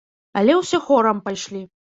[0.41, 1.63] Але ўсе хорам пайшлі.